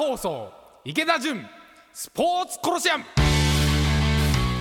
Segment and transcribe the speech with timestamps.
[0.00, 0.50] 放送
[0.82, 1.46] 池田純
[1.92, 3.04] スポーツコロシアム。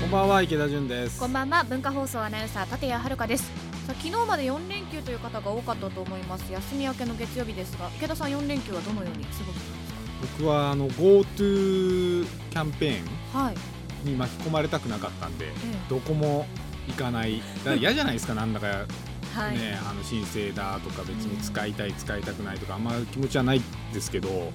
[0.02, 1.18] こんばんは池田純です。
[1.18, 3.46] こんばんは文化放送アナウンサー立谷遥です。
[3.46, 3.52] さ
[3.88, 6.52] あ昨日まで4連休という方が多かったと思います。
[6.52, 9.62] 休み明けの月曜日ですが池田さん4連休はどのように過ごしてます
[10.40, 13.56] 僕はあの GoTo キャンペーンかはい、
[14.10, 15.52] に巻き込まれたくなかったんでえ
[15.90, 16.48] どこも
[16.90, 17.40] 行かない。
[17.40, 18.68] だから嫌じゃないですか なんだか。
[19.36, 19.58] はい、
[19.90, 23.62] あの申請だとか別に使いたい使いたくないとかあんま気持ちはない
[23.94, 24.52] ですけど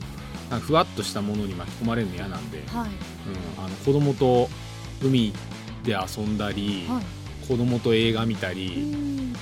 [0.60, 2.90] ふわっとしたものに巻き込まれるの嫌なんで、うん、はい
[3.58, 4.48] あの子供と
[5.02, 5.32] 海
[5.84, 7.46] で遊んだり、はい。
[7.46, 9.34] 子供と映画見たうり、ん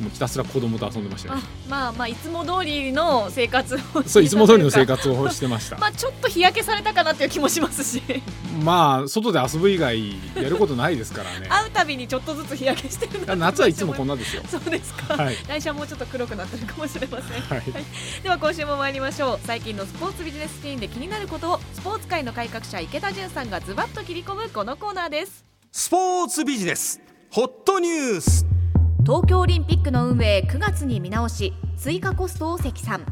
[0.00, 5.76] もうひたすら子供と遊んでましたあねまあまあいつも通りの生活をそういつも通りの生活活をしてました。
[5.78, 8.02] まあちょっと日焼けされたかなっていう気もしますし。
[8.62, 11.46] まあ外で遊ぶ以外やることないですからね。
[11.50, 14.42] 会うたびにちょっとずつ日焼けしてるな夏はいつもこんななですよ。
[14.48, 15.36] そうですか、はい。
[15.48, 17.40] 来週はもうちょっと黒くなってるかもしれません。
[17.42, 17.62] はい。
[18.22, 19.40] では今週も参りましょう。
[19.44, 25.44] 最近のスポーツビジネスシーンで気になることをスポーツ界の改革者池田純さんがズバッと切り込むこのコーナーです。
[25.72, 27.00] スポーツビジネス。
[27.30, 28.53] ホットニュース
[29.04, 33.04] 東京オリンピックの運営9月に見直し追加コストを積算。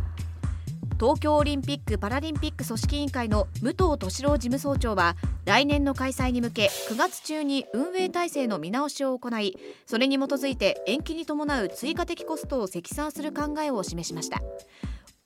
[0.99, 9.55] 東京オリンピック・パラリンピック組織委員会の武藤敏郎事務総長は来年の開催に向け9月中に運営体制の見直しを行い
[9.85, 14.41] それに基づいて延期に伴う追加的コストを積算する考えを示しました。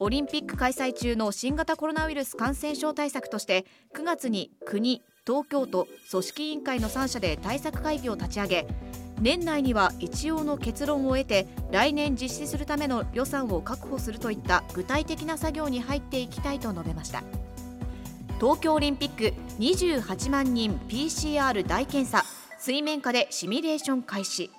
[0.00, 8.66] オリンピック開催中の新型コロナウイルス感染症対策として9月に国東京都組織委員会の3社で対策会議を立ち上げ
[9.20, 17.22] 年内には一応の結論を得て来年実施するための予算を確保するといった具体的な作業に入っていきたいと述べました。
[18.38, 22.24] 東京オリンピック28万人 PCR 大検査
[22.58, 24.50] 水面下でシミュレーション開始。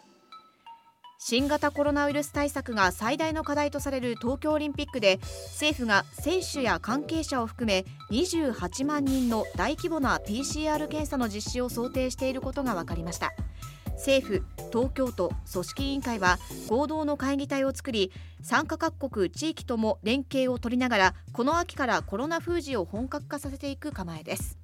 [1.19, 13.33] 新型コロナウイルス対策が最大の課題とされる東京オリンピックで政府が選手や関係者を含め28万人の大規模な PCR 検査の実施を想定していることが分かりました。
[13.97, 16.37] 政府東京都組織委員会は
[16.69, 24.57] 合同の会議体を作り参加各国地域とも連携を取りながらこの秋からコロナ封じを本格化させていく構えです。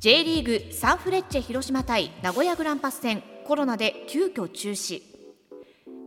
[0.00, 5.09] J リーグサンフレッチェ広島対名古屋グランパス戦コロナで急遽中止。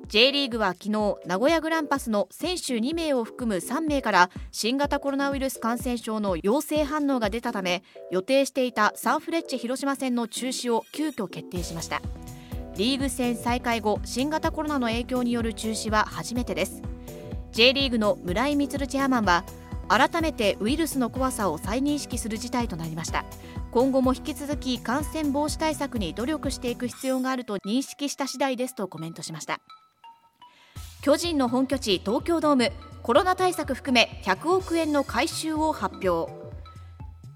[0.08, 12.02] J リーグは昨日名古屋グランパスの選手2名を含む3名から新型コロナウイルス感染症の陽性反応が出たため予定していたサンフレッチェ広島戦の中止を急遽決定しました。
[12.76, 16.82] リーグ戦再開後新型コロナの影響による中止は初めてです。
[17.52, 19.46] J リーグの村井充チェアマンは
[19.88, 23.26] 改めてウイルスの怖さを再認識する事態となりました。
[23.72, 29.62] 今後も引き続き感染防止対策に努力していく必要があると認識した次第ですとコメントしました。
[31.04, 32.72] 巨人の本拠地東京ドーム。
[33.02, 36.32] コロナ対策含め100億円の改修を発表。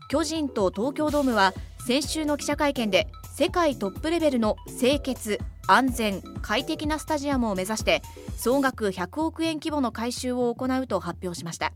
[0.07, 1.53] 巨人と東京ドームは
[1.85, 8.01] 先週の記者会見で世界トップレベルの清潔安全快適なスタジアムを目指して
[8.37, 11.73] 総額100億円規模の改修を行うと発表しました。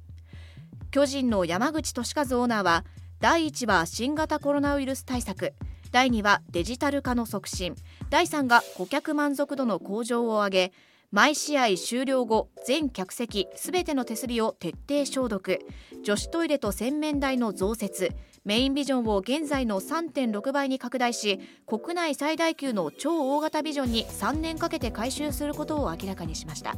[0.92, 2.86] 巨人の山口俊和オーナーは
[3.20, 5.56] 第1は新型コロナウイルス対策。
[5.92, 7.76] 第2はデジタル化の促進。
[8.10, 10.74] 第3が顧客満足度の向上を上げ
[11.12, 15.60] 毎試合終了後全客席すべての手すりを徹底消毒。
[16.04, 18.12] 女子トイレと洗面台の増設。
[18.46, 26.78] メインビジョンを現在の3.6倍に拡大し国内最大級の超大型ビジョンに3年かけて改修することを明らかにしました。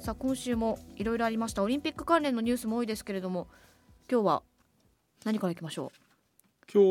[0.00, 1.62] さあ今週もいろいろありました。
[1.62, 3.46] オリンピック関連のニュースも多いですけれども
[4.10, 4.42] 今日は
[5.24, 5.98] 何からいきましょう？
[6.70, 6.82] 今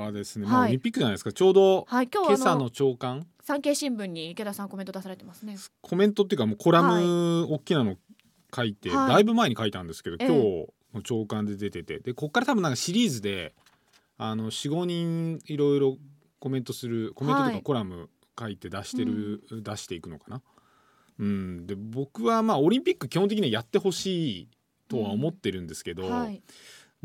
[0.00, 1.32] 日はですね、オリンピックじゃないですか。
[1.32, 5.56] ちょうどはい今朝の朝刊産経新聞に池田さんコメント出されてますね。
[5.82, 7.96] コメントっていうかもうコラム大きなの
[8.54, 9.08] 書いて、はい。
[9.08, 10.26] だいぶ前に書いたんですけど、ええ。
[10.26, 12.00] 今日の朝刊で出てて。
[12.00, 13.54] でこっから多分なんかシリーズで
[14.16, 15.98] あの45人いろいろ
[16.38, 17.54] コメントするコメントとはい。
[17.56, 20.42] かコラム書いて出してる、出していくのかな。
[21.18, 24.48] うん、で僕はまあオリンピック基本的にはやってほしい
[24.88, 26.42] とは思ってるんですけど、はい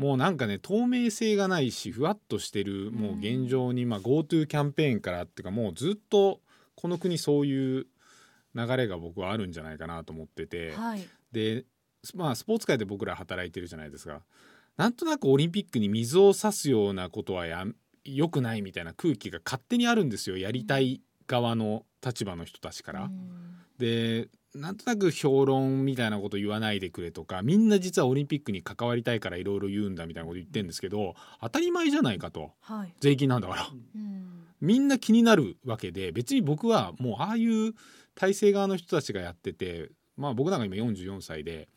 [0.00, 6.40] もうなんかね透明性がないしふわっとしてるもう現状に、まあ、GoTo キャンペーンからっていうかもうずっと
[6.74, 7.86] この国そういう
[8.54, 11.06] 流れが僕はあるんじゃないかなと思ってて、はい。
[11.32, 11.64] で、
[12.14, 14.22] まあ、スポーツ界で僕ら働いてるじゃないですか。
[14.78, 17.66] なんとなくオリンピックに水を差すようなことはや
[18.04, 20.38] 良くないみたいな空気が勝手にあるんですよ。
[20.38, 23.04] やりたい側の立場の人たちから。
[23.04, 23.58] うん。
[23.78, 32.52] でなんとなく評論みたいなこと言わないでくれとかみんな実はオリンピックに関わりたいからいろいろ言うんだみたいなこと言ってるんですけど当たり前じゃないかと。
[32.60, 32.94] はい。
[33.00, 33.68] 税金なんだから。
[33.94, 34.44] うん。
[34.60, 37.74] みんな気になるわけで別に僕はもうああいう
[38.14, 41.68] 体制側の人たちがやっててまあ僕なんか今44歳で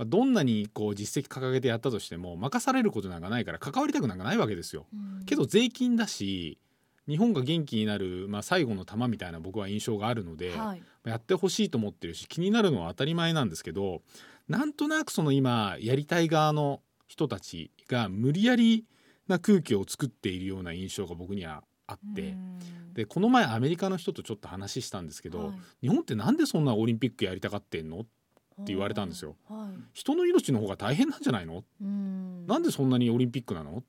[0.00, 4.86] まあ、どんなにこう実績掲げてやったとしても任されることなんかないから関わりたくなんかないわけですよ。
[4.94, 5.26] うん。
[5.26, 6.58] けど税金だし
[7.10, 10.82] 日本が元気になる、まあ、最後の玉みたいな僕は印象があるので、はい。
[11.04, 14.02] やってほしいと思ってるし気になるのは当たり前なんですけど
[14.48, 18.84] なんとなくその今やりたい側の人たちが無理やり
[19.26, 22.58] な空気を作っているような印象が僕にはあって、うん。
[22.94, 25.52] でこの前アメリカの人とちょっと話したんですけど、はい。
[25.82, 28.00] 日本ってなんでそんなオリンピックやりたがってんの？
[28.00, 28.02] っ
[28.64, 29.36] て言われたんですよ。
[29.48, 29.78] はい。
[29.94, 31.64] 人の命の方が大変なんじゃないの？
[31.80, 32.46] うん。
[32.46, 33.82] なんでそんなにオリンピックなの？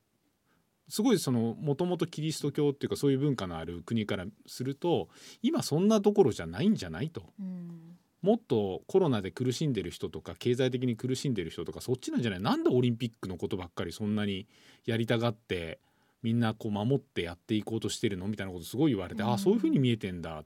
[0.88, 5.07] すごいそのもともとキリスト教っていうかそういう文化のある国からすると
[5.42, 7.24] 今そんなところじゃないんじゃないと。
[7.39, 7.98] うん。
[8.22, 12.39] もっとコロナで苦しんでる人とか経済的に苦しんでる人とかそっちなんじゃない？
[12.42, 14.48] なんでオリンピックのことばっかりそんなに
[14.86, 15.80] やりたがって
[16.22, 18.27] みんなこう守ってやっていこうとしてるの？
[18.27, 20.45] みたいなことすごい言われて、うんああそういうふうに見えてんだっ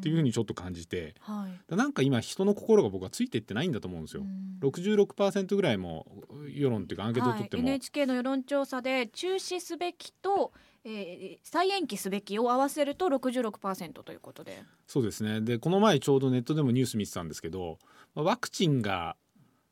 [0.00, 1.14] ていうふうにちょっと感じて。
[1.20, 1.76] はい。
[1.76, 4.22] なんか今人の心が僕はついていってないんだと思うんですよ。
[4.22, 4.58] うん。
[4.68, 6.06] 66%ぐらいも
[6.48, 10.52] 世論っていうかアンケートを取っても、はい、NHK の世論調査で中止すべきと、
[10.84, 14.62] えー再延期すべきを合わせると66%ということで。
[14.86, 15.40] そうですね。
[15.40, 17.78] でこの前ちょうどネットでもニュース見てたんですけど、
[18.14, 19.16] まあワクチンが、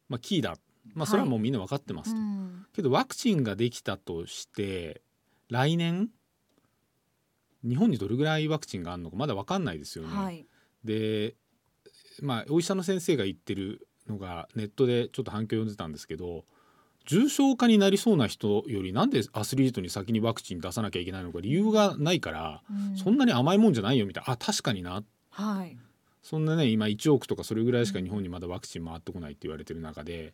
[0.09, 0.57] まあ、キーだ、
[0.95, 2.67] まあ、それはもうみんな分かってますと、うん。
[2.75, 5.03] けどワクチンができたとして
[5.49, 6.11] 来年
[7.65, 10.15] 日本にどれぐらいワクチンがあるのかまだ分かんないですよね。
[10.15, 10.47] はい、
[10.85, 11.35] で
[12.23, 16.45] まあお医者の先生が言ってるのがネットでちょっと反響を読んでたんですけど
[17.07, 25.79] 重症化になりそうな人よりなんでアスリートに先にワクチン出さなきゃいけないのか理由がないから、うんそんなに甘いもんじゃないよみたいなあ確かになはい、
[26.23, 30.25] そんなね今1億とかそれぐらいしか日本にまだワクチン回ってこないって言われてる中で。
[30.25, 30.33] うん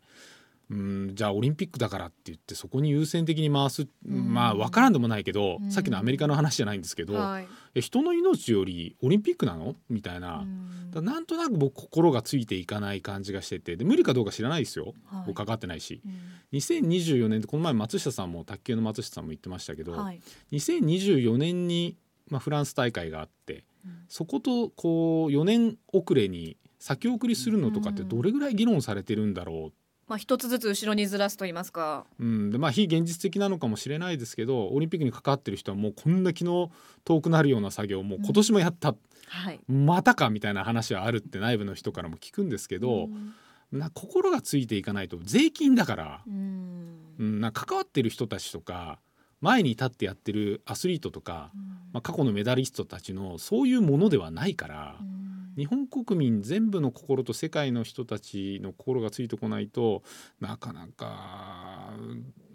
[0.69, 4.33] じゃあオリンピックだからって言ってそこに優先的に回す、ん。
[4.33, 5.71] まあ分からんでもないけど、うん。
[5.71, 7.43] さっきのアメリカの話じゃないんですけど、は
[7.75, 9.75] 人の命よりオリンピックなの？
[9.89, 10.45] みたいな、
[10.93, 15.23] うなんとなく僕心がついていかない感じがしててで無理かどうか知らないですよ、はい。
[15.27, 16.01] 僕かかってないし。
[16.03, 16.57] うん。
[16.57, 20.21] 2024年ってこの前松下さんも卓球の松下さんも言ってましたけど、はい。
[20.51, 21.95] 2024年に、
[22.29, 24.05] まあ、フランス大会があってうん。
[24.09, 29.71] そことこう4年遅れに先送りするのとかってどれぐらい議論されてるんだろ
[30.07, 32.05] まあ、一つずつ後ろにずらすと言いますか。
[32.19, 32.51] う、うん。
[32.51, 36.71] でまあ、非現実的なのかもしれないですけどオリンピックに関わってる人はもうこんな気の
[37.03, 38.95] 遠くなるような作業をもう今年もやった、
[39.27, 39.59] はい。
[39.67, 43.33] またかみたいな話はあるって内部の人からも聞くんですけど、うん。
[43.71, 46.97] な心がついていかないと税金だから、うん。
[47.17, 48.99] うん、な関わってる人たちとか
[49.41, 51.51] 前に立ってやってるアスリートとか、
[51.93, 55.25] まあ、過去のメダリストたちのそういうものではないから、うん
[55.57, 60.03] 日本国民全部の心と世界の人たちの心がついてこないと
[60.39, 61.93] なかなか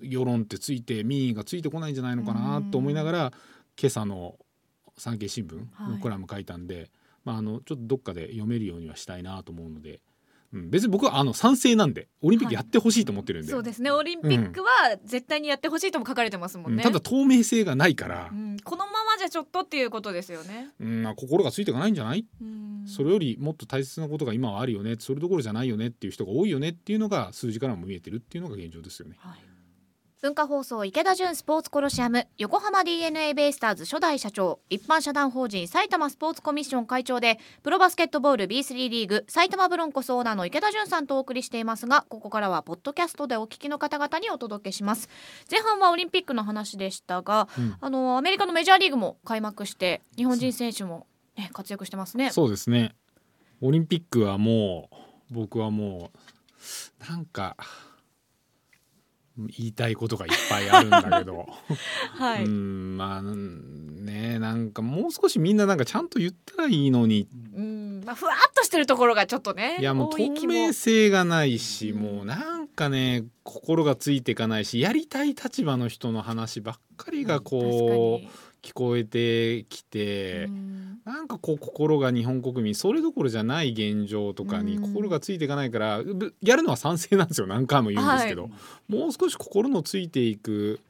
[0.02, 3.32] 世論ってついて民意がついてこないんじゃないのかなと思いながら
[3.80, 4.36] 今朝の
[4.98, 5.56] 産経新聞
[5.90, 6.90] のコラム書いたんで、
[7.24, 10.00] まあ、あのちょっとどっかで読めるようにはしたいなと思うので、
[10.52, 13.90] うん、別に僕はあの賛成なんでオリンピックやってほしいと思ってるんで、そうですね。
[13.90, 14.68] オリンピックは
[15.04, 16.78] 絶対にやってほしいとも書かれてますもんね。
[16.78, 16.82] うん。
[16.82, 18.30] ただ透明性がないから。
[18.32, 20.70] う、ん、このままじゃちょっとっていうことですよね。
[20.80, 21.02] うん。
[21.02, 22.26] まあ心がついていかないんじゃない？
[22.40, 22.84] うん。
[22.86, 24.96] それよりもっと大切なことが今はあるよね。
[24.98, 29.16] それどころじゃないよねっていう人が多いよねっていうのが数字からも見えてるっていうのが現状ですよね。
[29.18, 29.38] はい
[30.22, 45.08] 文化放送池田純スポーツコロシアム横浜 d n a ベイスターズ初代社長一般社団法人埼玉スポーツコミッション会長でプロバスケットボール B3 リーグ埼玉ブロンコスオーナーの池田純さんとお送りしていますがここからはポッドキャストでお聞きの方々にお届けします。
[45.50, 47.76] 前半はオリンピックの話でしたが、うん。
[47.80, 51.06] あのアメリカのメジャーリーグも開幕して日本人選手も、
[51.38, 52.28] ね、活躍してますね。
[52.28, 52.94] そうですね。
[53.62, 54.90] オリンピックはも
[55.30, 56.10] う僕はも
[57.08, 57.56] うなんか
[59.36, 61.46] 言いたいことがいっぱいあるんだけど、
[62.18, 67.28] はい、うんまあねなんかもう少しみんななんかちゃんと言ったらいいのに。
[67.54, 72.00] うんまあ、ふわっとしてるところがちょっとねいやもう透明性がないしうん。
[72.00, 80.44] もうなんかね心がついていかないしやりたい立場の人の話ばっかりがこう聞こえてきて。
[80.44, 81.00] うん。
[81.04, 84.82] なんかこう心が日本国民それどころじゃない現状とかにうん。
[84.82, 87.46] 心がついていかないから、ぶやるのは賛成なんですよ。
[87.48, 88.48] 何回も言うんですけど、は
[88.88, 90.80] もう少し心のついていく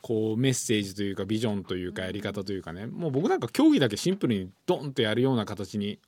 [0.00, 2.86] こうメッセージというかビジョンというかやり方というかね。
[2.86, 5.98] もう僕なんか競技だけシンプルにドンとやるような形に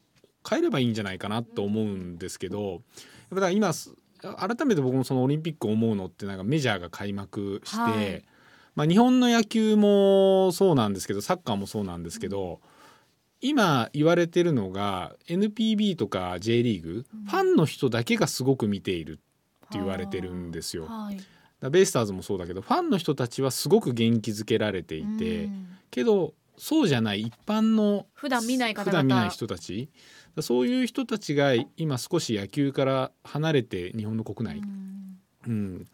[0.49, 2.73] 変えればいいんじゃないかなと思うんですけど。
[2.73, 2.81] やっ
[3.31, 8.25] ぱだから今す改めて僕もそのオリンピック思うのってなんかメジャーが開幕して、はい
[8.81, 12.63] まあ、日本の野球もそうなんですけどサッカーもそうなんですけど、
[13.43, 19.21] 今言われてるのが NPB とか J リーグ、ファンの人だけがすごく見ているって
[19.73, 20.87] 言われてるんですよ。
[20.87, 21.21] はい。
[21.61, 25.67] らベイスターズもそうだけどファンの人たちはすごく元気づけられていて、うん。
[25.91, 28.93] けどそうじゃない一般の普段見ない方々。
[28.93, 29.91] 普段見ない人たち。
[30.41, 35.19] そういう人たちが今少し野球から離れて日本の国内、うん。
[35.47, 35.87] うん、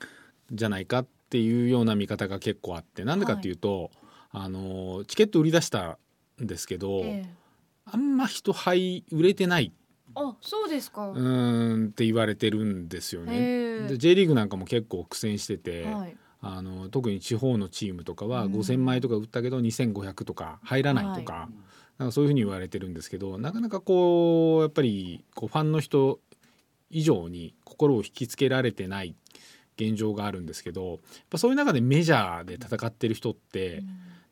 [0.52, 3.90] じゃないかっていうような見方が結構あってなんでかっていうと、
[4.30, 5.98] あのチケット売り出した
[6.42, 7.30] んですけど、ええ。
[7.84, 9.72] あんま人配売れてない
[10.14, 13.32] あそうですか、うーんって言われてるんですよへね。
[13.84, 13.86] え。
[13.88, 16.16] で J リーグなんかも結構苦戦してて、はい。
[16.40, 18.52] あの特に地方のチームとかはうん。
[18.52, 21.48] 5,000枚とか売ったけど2,500とか入らないとか,、
[21.98, 26.20] なんかそういうふうに言われてるんですけどなかなかこうやっぱりこうファンの人
[26.90, 29.16] 以上に心を引きつけられてない
[29.78, 30.98] 現状があるんですけどやっ
[31.30, 33.82] ぱそういう中でメジャーで戦ってる人って、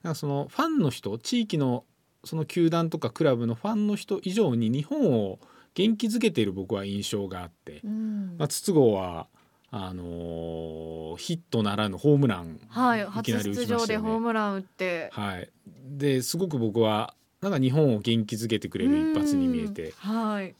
[0.03, 1.85] なんかそのファンの人地域の
[2.25, 5.39] その球団とかクラブのファンの人以上に日本を
[5.75, 8.37] 元気づけている僕は印象があって、うん。
[8.39, 9.27] まあ、筒香は
[9.71, 14.09] あのーヒットならぬホームランはいいきなり打ちましたよね。
[14.09, 15.11] ホームラン打って。
[15.13, 15.51] はい、
[15.85, 20.31] ですごく僕はなんか日本を元気づけてくれる一発に見えて、うん。
[20.31, 20.55] はい、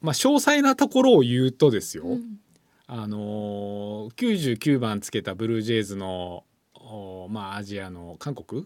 [0.00, 2.39] まあ、詳細なところを言うとですよ、うん
[2.92, 4.14] あのー
[4.56, 6.42] 99番つけたブルージェイズの、
[6.74, 8.64] おまあ、アジアの韓国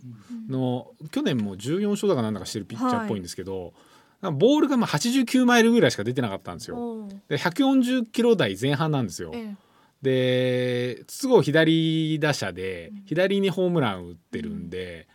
[0.48, 3.74] の去年も14勝だかなんだかしてるピッチャーっぽいんですけど、
[4.22, 7.06] なんかボールがまあ89マイルぐらいしか出てなかったんですよ。
[7.28, 9.30] で140キロ台前半なんですよ。
[9.34, 9.54] え
[10.00, 13.02] で筒香左打者でうん。
[13.04, 15.13] 左にホームラン打ってるんで、まあ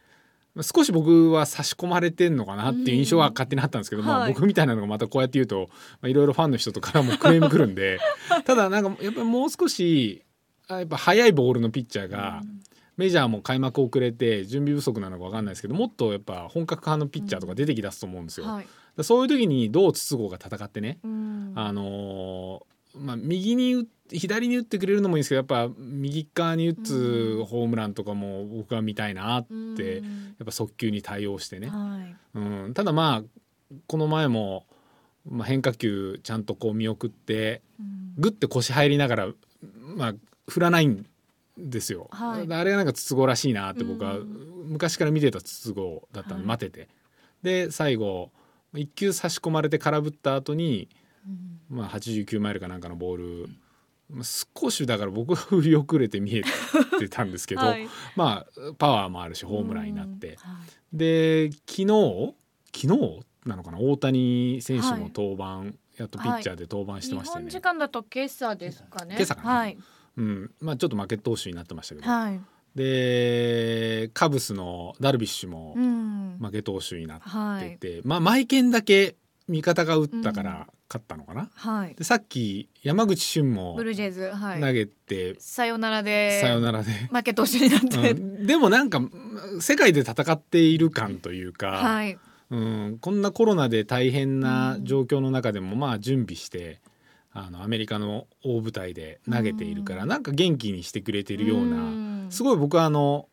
[0.62, 5.70] 少し僕は差し込まれてんのかなっていう印象は勝手にあったんですけど、まあ、はい僕みたいなのがまたこうやって言うと
[6.02, 8.00] まあいろいろファンの人とからもクレームくるんで
[8.46, 10.24] ただなんかやっぱりもう少し
[10.68, 12.44] あやっぱ速いボールのピッチャーが、
[12.96, 18.46] メジャーも開幕遅れて準備不足なのか分かんないですけどもっとやっぱ本格派のピッチャーとか出てきだすと思うんですよ。
[18.46, 21.54] えはい、でそういう時にどう筒香が戦ってね、うん。
[21.56, 26.96] あのーまあ、右に打っ左に打ってくれるのもいいんですけどやっぱ右側に打つ
[27.40, 30.36] うんホームランとかも僕は見たいなって、うん。
[30.40, 32.16] やっぱ速球に対応してね、はい。
[32.36, 34.66] うん、ただまあこの前も、
[35.30, 38.14] まあ、変化球ちゃんとこう見送ってうん。
[38.18, 39.28] グッて腰入りながら、
[39.96, 40.14] まあ、
[40.50, 41.06] 振らないん
[41.58, 42.54] ですよ、はい。
[42.54, 44.70] あれがなんか筒香らしいなって僕はうん。
[44.70, 46.44] 昔から見てた筒香だったんではい。
[46.46, 46.90] 待てて、
[47.44, 48.32] で最後
[48.74, 50.90] 一球差し込まれて空振った後に
[51.70, 51.78] うん。
[51.78, 53.68] まあ、89マイルかなんかのボール、まあ
[54.24, 56.44] 少しだから僕は振り遅れて見え
[57.00, 57.88] てたんですけど、 はい。
[58.16, 60.36] まあパワーもあるしホームランになって、うん。
[60.36, 60.98] はい。
[60.98, 62.34] で昨日
[62.74, 65.12] 昨日なのかな大谷選手もはい。
[65.16, 69.16] 登板、やっとピッチャーで登板してま日したよね、本時間だと今朝ですかね。
[69.16, 69.50] 今朝かな。
[69.50, 69.78] はい。
[70.18, 70.52] うん。
[70.60, 72.40] まあ、ちょっと負け投手になってましたけど、はい。
[72.76, 76.38] でカブスのダルビッシュもうん。
[76.40, 77.78] 負け投手になっはい。
[77.78, 79.16] てて、まあマイケンだけ
[79.50, 81.96] 味方が打ったから勝ったのかな、はい。
[81.96, 84.62] でさっき山口俊もブルージェイズはい。
[84.62, 88.48] 投げて、さよならでさよならで、負け投手になって、うん。
[88.48, 89.02] でもなんか
[89.60, 92.18] 世界で戦っている感というか、はい。
[92.52, 96.80] うん、こんなコロナで大変な状況の中でもまあ準備して
[97.32, 100.10] あのアメリカの大舞台で投げているから、うん。
[100.10, 102.28] なんか元気にしてくれてるような、ん。
[102.30, 103.28] すごい僕はあの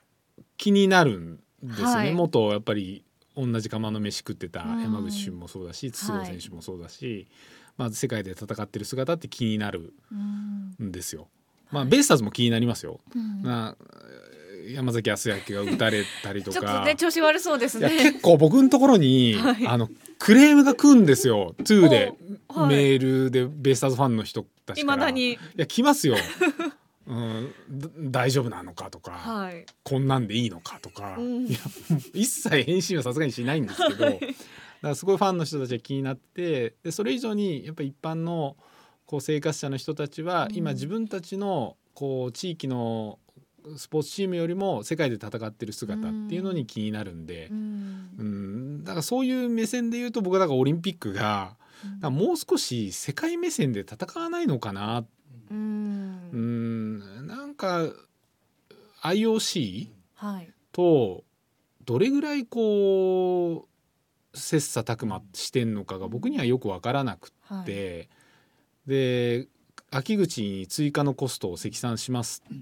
[0.56, 2.14] 気になるんですよね、はい。
[2.14, 3.04] 元やっぱり
[3.36, 4.82] 同じ釜の飯食ってたうん。
[4.82, 7.26] 山口俊もそうだし筒香選手もそうだし、
[7.76, 11.28] まあ、世界で戦ってる姿って気になるうんんですよ。
[11.70, 13.00] まあ、ベイスターズも気になりますよ。
[13.14, 13.42] うん。
[13.42, 13.76] な
[14.68, 16.84] 山崎康明が打たれたりと ちょっとか。
[16.84, 17.88] ね調子悪そうですね。
[17.90, 19.66] 結構僕のところに、はい。
[19.66, 19.88] あの
[20.18, 21.54] クレームが来るんですよ。
[21.58, 22.12] 2で、
[22.68, 24.94] メールでベイスターズファンの人たちから。
[24.94, 25.32] いまだに。
[25.32, 26.16] いや来ますよ、
[27.06, 29.64] うん、だ大丈夫なのかとか、はい。
[29.84, 31.46] こんなんでいいのかとか、うん。
[31.46, 31.58] いや
[32.12, 34.18] 一切返信はさすがにしないんですけど、だか
[34.82, 38.56] らすごいファンの人たちが気になってでそれ以上にやっぱ一般の
[39.06, 40.56] こう生活者の人たちは、うん。
[40.56, 43.18] 今自分たちのこう地域の
[43.76, 48.10] スポーツチームよりも世界で戦ってる姿っていうのに気になるんでう、ん。
[48.18, 55.04] うん、だからそういう目線で言うと僕はだからオリンピックがだからもう少し世界目線で戦わないのかな
[55.50, 56.30] うん。
[56.32, 57.26] うん。
[57.26, 57.90] なんか
[59.02, 60.50] IOC はい。
[60.72, 61.24] と
[61.84, 63.68] どれぐらいこ
[64.34, 67.64] う切磋琢磨してんのかが僕にはよく分からなくはい。
[67.64, 68.08] て、
[68.86, 69.48] で
[69.90, 72.42] 秋口に追加のコストを積算します。
[72.46, 72.60] って、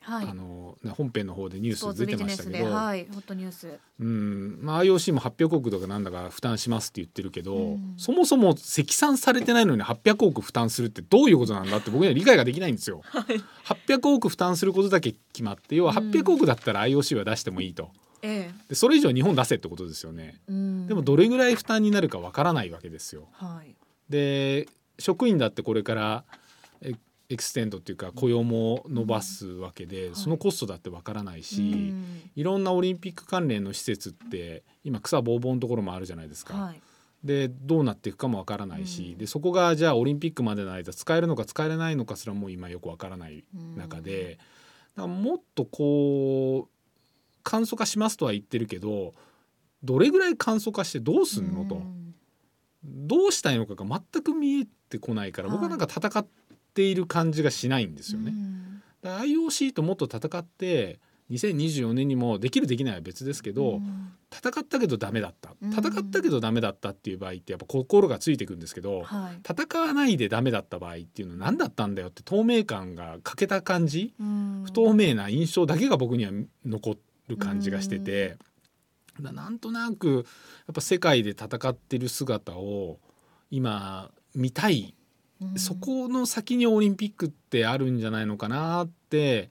[0.00, 0.26] はい。
[0.26, 3.06] あのね本編の方でニュース出てましたけど、はい。
[3.12, 3.78] ホットニュース。
[4.00, 4.58] うん。
[4.62, 7.94] まあ、IOC も800億とかなんだか負担しますって言ってるけど、うん。
[7.96, 13.02] そもそも積算されてないのに800億負担するってどういうことなんだって僕には理解ができないんですよ。
[13.64, 16.10] 800億負担することだけ決まって要はうん。
[16.10, 17.90] 800億だったら IOC は出してもいいと。
[18.22, 20.40] えでそれ以上日本出せってことですよね。
[20.48, 20.86] えうん。
[20.86, 23.28] でもどれぐらい負担になるかわからないわけですよ。
[23.32, 23.74] はい。
[24.08, 24.68] で
[24.98, 26.24] 職員だってこれから
[27.32, 30.14] エエクステンドっていうか雇用も伸ばすわけで、はい。
[30.14, 32.30] そのコストだってわからないし、うん。
[32.36, 36.54] いろんなオリンピック関連の施設って今草ぼうぼうのところもあるじゃないですか。
[36.54, 36.80] はい。
[37.24, 39.18] でどうなっていくかもわからないし、うん。
[39.18, 43.44] でそこがじゃあオリンピックまでの間使えるのか使えないのかすらもう今よくわからない
[43.76, 44.38] 中で、
[44.96, 46.70] だからもっとこう
[47.42, 49.14] 簡素化しますとは言ってるけど
[49.82, 52.14] どれぐらい簡素化してどうすんのと、うん。
[52.84, 56.26] どうしたいのかが全く見えてこないから、はい僕はなんか戦っ
[56.74, 58.32] ている感じがしないんですよね。
[59.04, 59.10] うん。
[59.10, 61.00] IOC ともっと戦って
[61.30, 64.12] 2024年にもできるできないは別ですけど、うん。
[64.32, 65.54] 戦ったけどダメだった。
[65.60, 65.72] うん。
[65.72, 69.40] 戦ったけどダメだったっていう場合ってやっぱ心がついてくんですけど、はい。
[69.48, 74.62] 戦わないでダメだった場合っていうのは何だったんだよって透明感が欠けた感じうん。
[74.64, 76.32] 不透明な印象だけが僕には
[76.64, 76.96] 残
[77.28, 78.36] る感じがしてて、
[79.20, 80.24] だなんとなく
[80.66, 82.98] やっぱ世界で戦ってる姿を
[83.50, 85.01] 今見たいうん
[85.56, 89.50] そこの先にオリンピックってあるんじゃないのかなって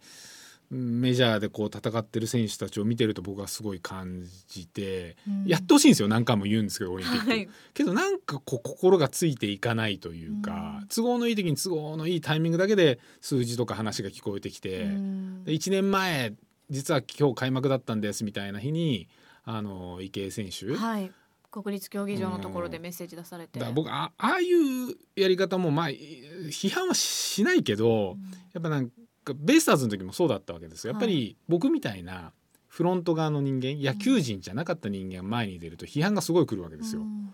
[0.71, 5.45] メジャーでこう戦ってる選手たちを見てると僕はすごい感じて、うん。
[5.45, 6.07] やってほしいんですよ。
[6.07, 7.29] 何回も言うんですけどオリンピック。
[7.29, 7.50] はい。
[7.74, 10.88] けどなんかこう心がついていかないというか、うん。
[10.88, 15.43] 都合のいい時に都合のいいタイミングだけで数字とか話が聞こえてきて、うん。
[15.43, 16.33] で1年前
[16.69, 19.10] 実は今日開幕だったんですみたいな日に
[19.43, 21.12] あの池江選手、はい
[21.51, 23.60] 国立競技場のところでメッセージ出されて。
[23.60, 28.17] だから僕あああいうやり方もまあ批判はしないけど、
[28.53, 28.89] やっぱなん
[29.24, 30.93] かベイスターズの時もそうだったわけですよ。
[30.93, 32.31] やっぱり僕みたいな
[32.67, 37.01] フロント側の人間野球人じゃなかった人間が前に出ると批判がすごい来るわけですよ。
[37.01, 37.34] うん。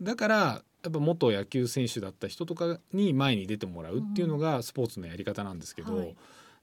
[0.00, 6.16] だからやっぱ元野球選手だった人とかに前に出てもらうっていうのがスポーツのやり方なんですけど、はい。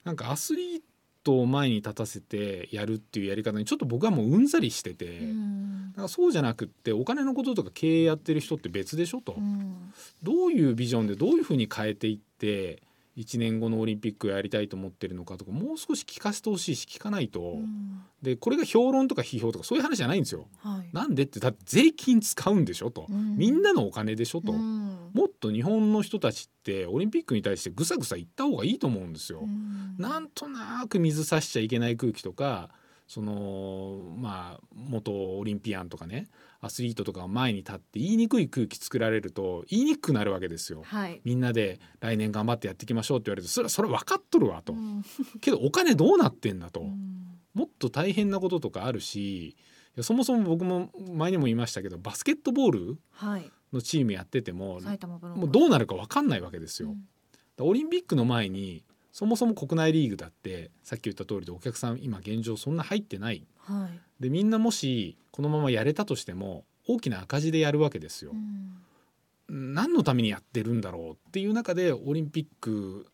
[0.04, 0.80] なんかアスリー
[1.26, 5.90] トを前に立たせてやるっていうやり方にちょっと僕はもううんざりしてて、うん。
[5.90, 9.92] だからそうじゃなくってお金のこととか経営やってる人って別でしょと、うん。
[10.22, 12.82] どういうビジョンでどういうふうに変えていって
[13.16, 18.02] 1年後のオリンピックをやりたいと思ってるのかとかもう少し聞かせてほしいし聞かないと、うん。
[18.20, 20.48] でこれが評論とか批評とかそういう話じゃないんですよ。
[20.58, 20.90] はい。
[20.92, 23.36] なんでってだって税金使うんでしょと、うん。
[23.36, 25.10] みんなのお金でしょと、うん。
[25.14, 29.40] もっと日本の人たちってオリンピックに対してぐさぐさ言った方がいいと思うんですよ。
[29.42, 29.96] うん。
[29.98, 32.70] なんとなく水差しちゃいけない空気とか
[33.06, 36.28] そのまあ元オリンピアンとかね
[36.66, 40.82] アスリートとかが前に立って言いにくい空気作られると言いにくくなるわけですよ。
[40.84, 41.20] はい。
[41.24, 45.02] みんなで来年頑張ってやっていきましょうって言われるとそれはそれ分かっとるわと、うん。
[45.40, 47.38] けどお金どうなってんだと、うん。
[47.54, 49.56] もっと大変なこととかあるし
[50.02, 53.50] そもそも僕も前にも言いましたけどバスケットボールはい。
[53.72, 55.44] のチームやってても埼玉ブロンコス。
[55.44, 56.90] もうどうなるか分かんないわけですよ。
[56.90, 57.66] うん。
[57.68, 58.84] オリンピックの前に
[59.16, 63.46] そもそも国内リーグだってさっき言った通りでお客さん今現状そんな入ってない。
[63.60, 64.22] はい。
[64.22, 68.32] でみんなもしこのままやれたとしても大きな赤字でやるわけですよ。
[68.34, 68.36] う。
[68.36, 69.74] ん。
[69.74, 73.06] 何のためにやってるんだろうっていう中でオリンピック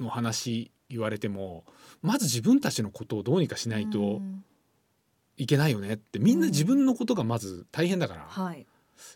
[0.00, 1.62] の話言われても
[2.02, 4.44] まず自分たちのことをどうにかしないとうん。
[5.36, 8.26] いけないよねってみんな自分のことがまず大変だから。
[8.26, 8.66] はい。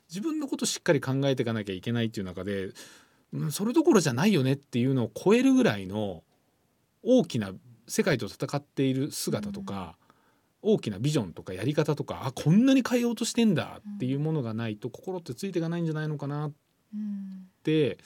[0.08, 2.68] 自分のことしっかり考えていかなきゃいけないっていう中で、
[3.32, 6.22] うん、それどころじゃないよねっていうのを超えるぐらいの
[7.02, 7.52] 大きな
[7.86, 9.96] 世界と戦っている姿とか、
[10.62, 16.52] 大きなビジョンとかやり方とかあこんなに変えようとしてんだっていうものがないと心ってついていかないんじゃないのかなっ
[16.94, 17.98] うんて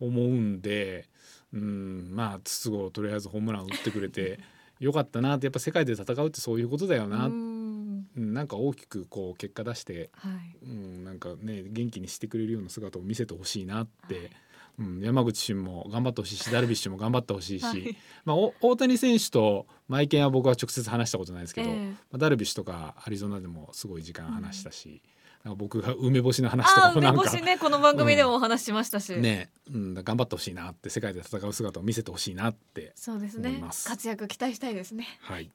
[0.00, 1.08] 思うんで、
[1.52, 4.40] うん、まあ筒香とりあえずホームラン打ってくれて
[4.80, 10.56] よかったなってやっぱ世界で戦うってそういうことだよな、ううんんなんか大きくこう結果出してはい。
[10.62, 14.30] うん、なんかね元気にしてくれるような姿を見せてほしいなって、はい
[14.78, 17.96] うん、山口俊も頑張ってほしいしダルビッシュも頑張ってほしいし、はい。
[18.24, 21.76] まあ、お大谷選手とマイケンは僕は直接話したことないですけど、ええ。
[21.90, 25.02] まあ、ダルビッシュとかアリゾナでもすごい時間話したし、
[25.44, 33.62] なんか僕が梅干しの話とかもなんか干しねこの番組でもお話ししましたし、ね、うん、頑張ってほしいなって世界で戦う姿を見せてほしいなってそうですね。
[33.86, 35.06] 活躍期待したいですね。
[35.20, 35.50] はい。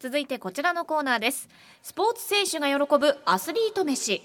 [0.00, 1.48] 続いてこちらのコーナーです。
[1.82, 4.22] スポーツ選手が喜ぶアスリート飯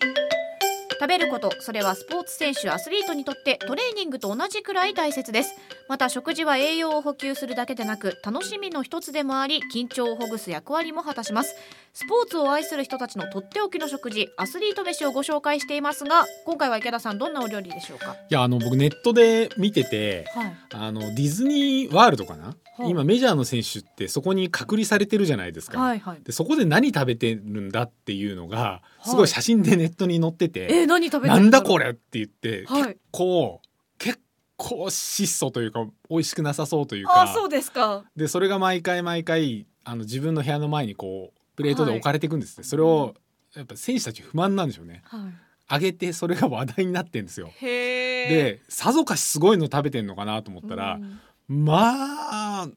[0.93, 5.55] 食べることそれはスポーツ選手アスリートにとってトレーニングと同じくらい大切です。
[5.89, 11.55] また食事は栄養を補給するだけでなく楽しみの一つでもあり緊張をほぐす役割も果たします。
[11.93, 18.15] スポーツを愛する人たちのとっておきの食事アスリート飯をご紹介していますが今回は池田さんどんなお料理でしょうか？
[18.29, 20.55] いやあの僕ネットで見ててはい。
[20.73, 22.55] あのディズニーワールドかな？
[22.79, 25.79] 今メジャーの選手ってそこに隔離されてるじゃないですか。
[25.79, 26.21] はいはい。
[26.23, 29.09] でそこで何食べてるんだっていうのがはい。
[29.09, 32.83] すごい写真でネットに載ってて、えー、何食べてなんだこれれって言って、はい。
[32.83, 33.61] 結構
[33.99, 34.19] 結
[34.57, 37.21] 構質素というか美味しくなさそうというか。
[37.21, 38.03] あそうですか。
[38.15, 43.13] でそれが毎回毎回あの自分の部屋の前にこうプレートで置かれていくんですって、それを
[43.55, 45.03] やっぱ選手たち不満なんでしょうね。
[45.05, 45.21] はい。
[45.69, 47.51] 上げてそれが話題になってんですよ。
[47.61, 50.99] でさぞかしすごいの食べてんのかなと思ったら、
[51.47, 52.67] まあ、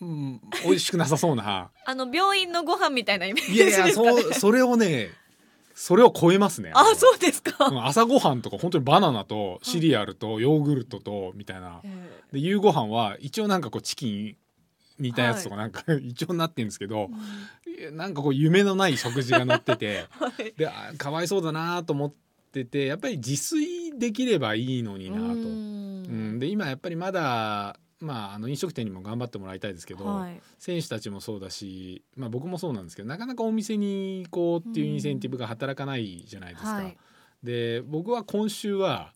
[0.00, 1.70] うん、美味しくなさそうな。
[1.84, 5.10] あの病院のご飯みたいなイメージいやいやですかねそうそれをね
[5.74, 6.72] それを超えますね。
[6.74, 11.80] あそうですか、うん朝ごはんとか本当にバナナとシリアルとヨーグルトとみたいな。
[11.84, 11.88] え
[12.32, 14.36] で夕ご飯は一応なんかこうチキン
[14.98, 20.06] 煮たやつとかなんか、一応なってるんですけどー、なんかこう夢のない食事が載ってて。
[20.18, 20.54] はい。
[20.56, 22.14] であかわいそうだなと思っ
[22.64, 25.24] ててやっぱり自炊できればいいのになと。
[25.24, 30.40] ううんん、で今やっぱりまだ、まあ、あの飲食店にも頑張ってもらいたいですけど、はい。
[30.58, 36.74] 選手たちもそうだし、まあ、僕もそうなんですけどなかなかお店に行こうっていうインセンティブが働かないじゃないですか。
[36.74, 36.96] はい。
[37.42, 39.12] で僕は今週は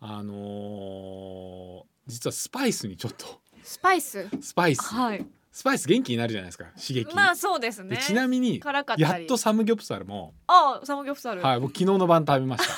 [0.00, 3.26] あのー実はスパイスにちょっと。
[3.62, 4.26] スパイス？
[4.40, 5.26] スパイス、はい
[5.58, 7.96] スパイス元気になるじゃないですか刺激、まあそうですね。
[7.96, 9.02] でちなみに辛かったり。
[9.02, 12.72] やっとサムギョプサルも、あサムギョプサル、はい、僕昨日の晩食べました。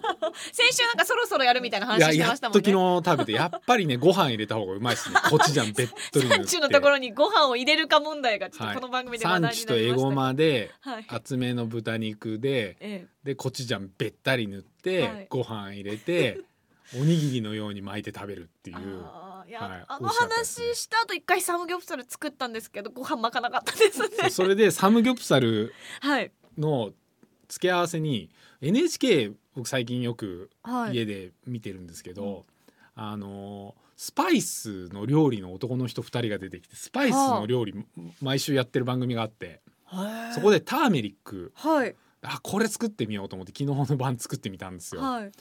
[0.50, 2.64] 先週なんかそろそろやるみたいない話やしてやっとましたもんね。
[2.64, 5.16] 昨日食べてやっぱりねご飯入れた方がうまいですね。
[5.28, 6.34] コチュジャンべっとり塗って。
[6.36, 11.04] 産地のところにご飯を入れるか問題がちょっとこの番組で話題産になりました地とエゴマではい。
[11.08, 13.06] 厚めの豚肉でえ。
[13.22, 15.26] でコチュジャンべったり塗って、はい。
[15.28, 16.40] ご飯入れて
[16.94, 18.76] おにぎりのように巻いて食べるっていう。
[19.46, 24.30] いや、はいあの話した後一回サムギョプサル作ったんですけどご飯巻かなかったですね。
[24.30, 26.32] それでサムギョプサルはい。
[26.58, 26.92] の
[27.48, 30.94] 付け合わせに NHK 僕最近よくはい。
[30.94, 32.46] 家で見てるんですけど、
[32.94, 37.74] あのスパイスの料理の男の人2人が出てきてスパイスの料理
[38.20, 39.60] 毎週やってる番組があって
[40.34, 41.52] そこででターメリック。
[41.54, 41.94] はい。
[42.22, 45.02] あこれ作ってみようと思って昨日の晩作ってみたんですよ。
[45.02, 45.32] はい。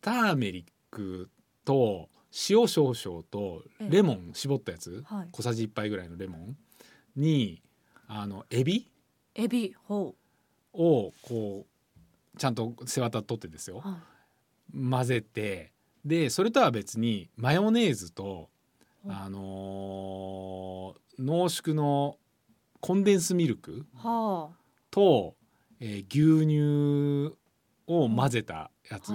[0.00, 0.64] ターメリッ
[0.98, 1.30] ク
[1.64, 2.08] と
[2.50, 5.28] 塩少々とレモン絞ったやつ、はい。
[5.32, 6.56] 小さじ1杯ぐらいのレモン
[7.16, 7.62] に
[8.08, 8.90] あのエビ？
[9.34, 10.14] エビほ
[10.72, 13.76] をこうちゃんと背わた取ってですよ。
[13.84, 13.98] う、は
[14.90, 15.72] 混ぜて
[16.04, 18.50] でそれとは別にマヨネーズと
[19.04, 22.16] うんあのー濃縮の
[22.80, 23.84] コンデンスミルク
[24.90, 25.34] と、
[25.80, 27.36] えー牛乳
[27.88, 29.12] を混ぜたやつ、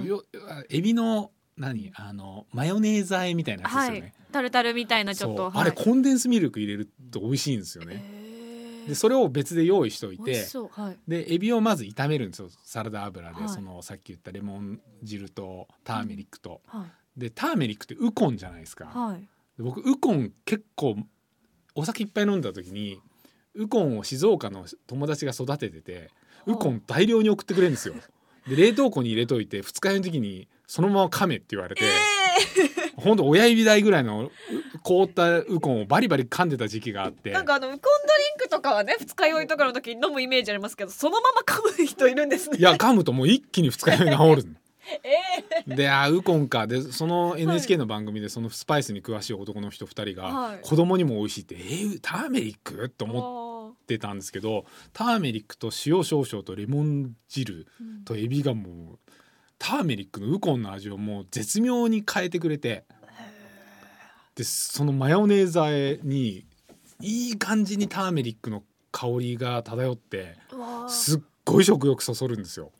[0.69, 1.91] エビの何？
[1.95, 4.13] あのマヨネーズ和えみたいなやつですよね。
[4.31, 5.61] タルタルみたいなちょっとそう。
[5.61, 7.95] あれはいコンデンスミルク入れると美味しいんですよね。
[7.95, 8.87] へー。
[8.89, 10.69] でそれを別で用意しておいてしそう。
[10.71, 10.97] はい。
[11.07, 12.49] でエビをまず炒めるんですよ。
[12.63, 13.49] サラダ油で、はい。
[13.49, 16.61] そのさっき言ったレモン汁とターメリックと。
[16.67, 17.19] はい。
[17.19, 18.85] でターメリックってウコンじゃないですか。
[18.85, 19.21] はい。
[19.57, 20.97] で僕ウコン結構
[21.75, 22.99] お酒いっぱい飲んだ時に
[23.53, 26.09] ウコンを静岡の友達が育ててて
[26.47, 27.93] ウコン大量に送ってくれるんですよ。
[28.47, 31.83] で冷凍庫に入れといて二日酔いの時にそのまま噛めって言われて、
[32.95, 34.31] ほんと親指大ぐらいのう
[34.81, 37.29] 凍ったウコンをバリバリ噛んでた時期があって。
[37.29, 37.89] なんかあのウコンドリ
[38.37, 42.57] ンクとかはね二日酔いとかの時に飲むイメージありますけどそのまま噛む人いるんですね。
[42.57, 44.55] いや噛むともう一気に二日酔い治る
[45.69, 46.65] えであーウコンか。
[46.65, 50.59] でその NHK の番組でそのスパイスに詳しい男の人二人が、はい。
[50.63, 59.02] 子供にも美味しいって「えー、ターメリック?」とえ思っーてたんですけどターメリックと塩少々とレモン汁うんとエビがもう
[59.65, 62.83] ターメリックのウコンの味をもう絶妙に変えてくれて
[64.35, 66.45] でそのマヨネーズ和えに
[66.99, 70.35] いい感じにターメリックの香りが漂って
[70.89, 72.71] すっごい食欲そそるんですよ。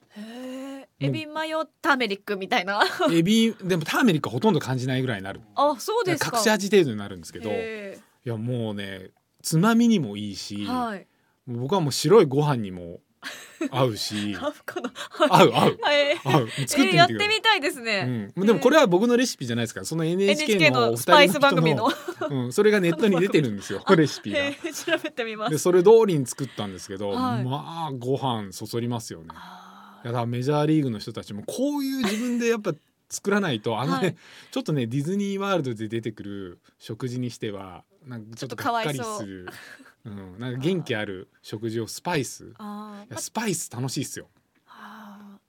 [1.00, 2.82] エビマヨターメリックみたいな。
[3.12, 5.41] エビでもターメリックはほとんど感じないぐらいになる。
[5.56, 6.38] あそうですか。
[6.38, 11.08] 隠し味程度になるんですけどいへやもうねつまみにもいいし、ーはい。
[11.48, 13.00] 僕はもう白いご飯にも
[13.70, 14.36] 合うし。
[14.40, 14.90] あこの
[15.34, 15.80] 合う合う。
[15.82, 16.20] はい。
[16.24, 16.50] 合う。
[16.68, 21.92] 作ってみてえーやってみたいですね、うん、でもこれは僕のレシピじゃないですからその NHK のスパイス二人の人番組の。
[22.30, 23.84] の、うん、それがネットに出てるんですよ。
[23.96, 24.40] レシピが。
[24.40, 27.44] 調べてみまですそれ通りに作ったんですけど、はい。
[27.44, 29.28] まあご飯そそりますよね。
[30.04, 32.74] だからメジャーリーグの人たちもこういう自分でやっぱ
[33.10, 34.16] 作らないとあのね、はい。
[34.52, 39.48] ちょっとねディズニーワールドで出てくる食事にしてはなんかちょっとがっかりする、
[40.06, 40.10] う。
[40.10, 42.54] ん、なんか元気ある食事をスパイス
[43.13, 44.28] やスパイス楽しいっすよ。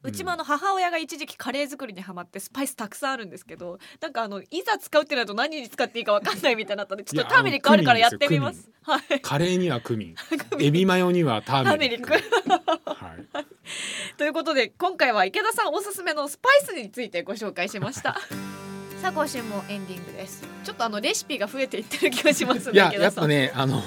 [0.07, 8.71] うちもあの母親が一時期カレー作りにハマってスパイスたくさんあるんですけどなんかあのいざ使うってなると何に使っていいかわかんないみたいになったんでちょっとターメリックあるからやってみます。
[8.83, 9.21] はい。
[9.23, 10.15] カレーにはクミン。
[10.61, 12.11] エビマヨにはターメリック。
[12.11, 13.47] ターメはい。
[14.19, 18.21] ということで今回は池田さんおすすめのスパイスについてご紹介しました。
[19.01, 20.43] さあ今週もエンディングです。
[20.65, 23.83] ちょっとあのレシピが増えていってる気がしますねいややっぱねあの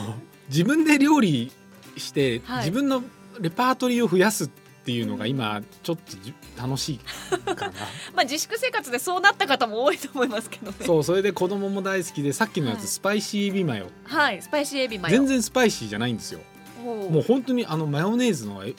[0.49, 1.51] 自分で料理
[1.95, 2.57] して、はい。
[2.59, 3.03] 自分の
[3.39, 4.49] レパートリーを増やすっ
[4.87, 6.99] ていうのが今ちょっとじ楽しい
[7.55, 7.73] かな。
[8.15, 10.77] まあ自粛生活でそうなった方も多いと思いますけどね。
[10.85, 12.87] そうそれで子供も大好きでさっきのやつ、はい。
[12.87, 13.87] スパイシーエビマヨ。
[14.05, 15.17] はいスパイシーエビマヨ。
[15.17, 16.39] 全然スパイシーじゃないんですよ。
[16.83, 18.75] もう本当にあのマヨネーズのえ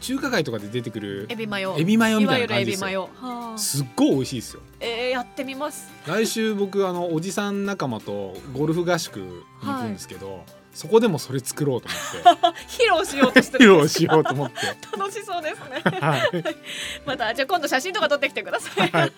[0.00, 1.76] 中華街とかで出てくるエビマヨ。
[1.78, 3.08] エビマヨみたいな感じですよ。
[3.56, 4.62] すっごい美味しいですよ。
[4.80, 5.88] えー、やってみます。
[6.06, 12.52] 来週僕あのおじさん仲間とゴルフ合宿に行くんですけど、そこでもそれ作ろうと思って。
[12.84, 14.56] 披露しようとして披露しようと思って。
[14.96, 15.82] 楽しそうですね。
[16.00, 16.20] はい。
[17.04, 19.12] またじゃあ今度写真とか撮ってきてください、はい。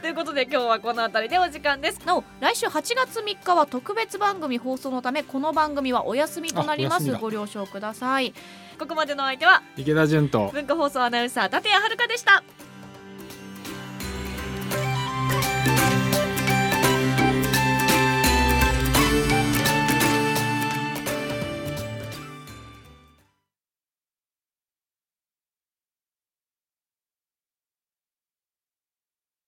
[0.00, 2.00] ということで今日はこの辺りでお時間です。
[2.06, 7.12] なお来週8月3日は特別番組放送のためこの番組はお休みとなります。
[7.12, 8.32] ご了承ください。
[8.78, 10.50] ここまでの相手は池田純と。
[10.52, 12.42] 文化放送アナウンサー立谷遥でした